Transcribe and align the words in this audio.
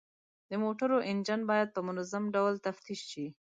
د 0.49 0.51
موټرو 0.63 0.97
انجن 1.11 1.41
باید 1.51 1.67
په 1.75 1.81
منظم 1.87 2.23
ډول 2.35 2.53
تفتیش 2.67 3.01
شي. 3.11 3.27